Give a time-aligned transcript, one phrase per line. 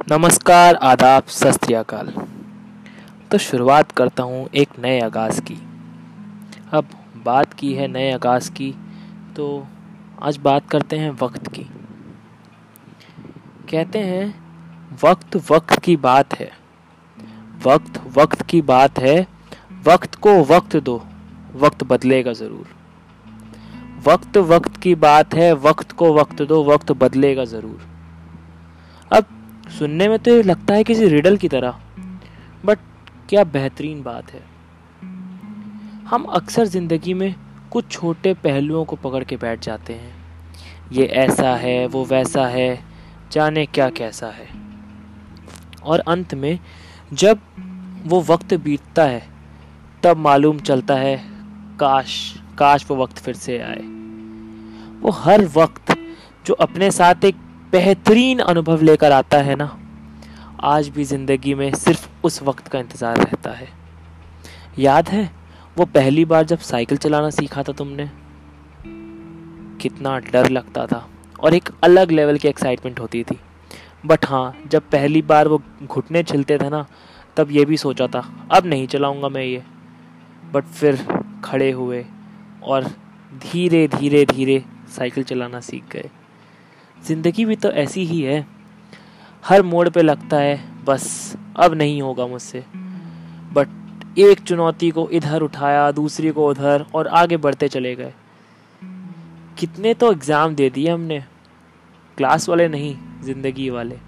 [0.00, 2.08] नमस्कार, आदाब सत श्रीकाल
[3.30, 5.56] तो शुरुआत करता हूँ एक नए आगाज़ की।
[6.72, 6.88] अब
[7.24, 8.70] बात की है नए आगाज़ की
[9.36, 9.46] तो
[10.22, 11.62] आज बात करते हैं वक्त की।
[13.70, 14.26] कहते हैं,
[15.04, 16.50] वक्त वक्त की बात है।
[17.66, 19.26] वक्त वक्त की बात है,
[19.86, 21.00] वक्त को वक्त दो,
[21.56, 22.68] वक्त बदलेगा ज़रूर।
[24.06, 27.88] वक्त वक्त की बात है, वक्त को वक्त दो, वक्त बदलेगा ज़रूर।
[29.10, 29.24] अब
[29.66, 31.80] सुनने में तो ये लगता है किसी रिडल की तरह
[32.64, 32.78] बट
[33.28, 34.42] क्या बेहतरीन बात है।
[36.06, 37.34] हम अक्सर ज़िंदगी में
[37.72, 40.14] कुछ छोटे पहलुओं को पकड़ के बैठ जाते हैं।
[40.92, 42.78] ये ऐसा है, वो वैसा है,
[43.32, 44.48] जाने क्या कैसा है।
[45.82, 46.58] और अंत में,
[47.12, 47.38] जब
[48.06, 49.22] वो वक्त बीतता है,
[50.02, 51.16] तब मालूम चलता है,
[51.80, 53.82] काश काश वो वक्त फिर से आए।
[55.00, 55.94] वो हर वक्त
[56.46, 57.36] जो अपने साथ एक
[57.76, 59.78] बेहतरीन अनुभव लेकर आता है ना?
[60.64, 63.68] आज भी ज़िंदगी में सिर्फ़ उस वक्त का इंतज़ार रहता है।
[64.78, 65.30] याद है,
[65.76, 68.10] वो पहली बार जब साइकिल चलाना सीखा था तुमने?
[69.80, 71.08] कितना डर लगता था
[71.40, 73.38] और एक अलग लेवल की एक्साइटमेंट होती थी।
[74.06, 76.86] बट हाँ जब पहली बार वो घुटने छिलते थे ना,
[77.36, 79.62] तब ये भी सोचा था, अब नहीं चलाऊँगा मैं ये।
[80.52, 81.06] बट फिर
[81.44, 82.04] खड़े हुए
[82.62, 82.84] और
[83.42, 84.64] धीरे धीरे धीरे
[84.96, 86.10] साइकिल चलाना सीख गए।
[87.04, 88.46] ज़िंदगी भी तो ऐसी ही है।
[89.44, 92.64] हर मोड़ पे लगता है, बस अब नहीं होगा मुझसे।
[93.52, 98.12] बट एक चुनौती को इधर उठाया, दूसरी को उधर और आगे बढ़ते चले गए।
[99.58, 101.24] कितने तो एग्ज़ाम दे दिए हमने।
[102.16, 103.98] क्लास वाले नहीं, ज़िंदगी वाले।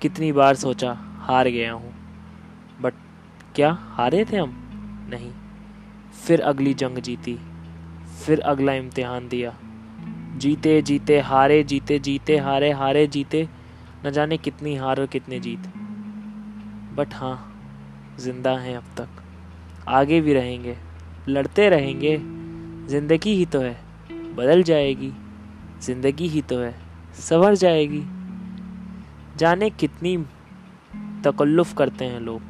[0.00, 1.94] कितनी बार सोचा, हार गया हूँ।
[2.80, 2.94] बट
[3.54, 4.58] क्या हारे थे हम?
[5.10, 5.32] नहीं।
[6.26, 7.38] फिर अगली जंग जीती।
[8.26, 9.54] फिर अगला इम्तिहान दिया।
[10.36, 13.48] जीते जीते, हारे, जीते जीते, हारे हारे, जीते।
[14.06, 15.58] न जाने कितनी हार और कितने जीत।
[16.94, 17.48] बट हाँ
[18.20, 19.08] ज़िंदा हैं अब तक।
[19.88, 20.76] आगे भी रहेंगे।
[21.28, 22.16] लड़ते रहेंगे।
[22.88, 23.80] ज़िंदगी ही तो है।
[24.12, 25.12] बदल जाएगी।
[25.82, 26.74] ज़िंदगी ही तो है।
[27.14, 28.02] संवर जाएगी।
[29.36, 30.16] जाने कितनी
[31.24, 32.42] तकल्लुफ़ करते हैं लोग।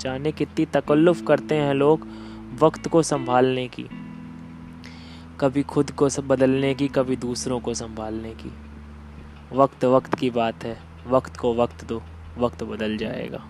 [0.00, 2.06] जाने कितनी तकल्लुफ़ करते हैं लोग
[2.62, 3.86] वक्त को संभालने की।
[5.42, 8.52] कभी खुद को बदलने की, कभी दूसरों को संभालने की।
[9.52, 12.02] वक्त वक्त की बात है। वक्त को वक्त दो।
[12.38, 13.48] वक्त बदल जाएगा।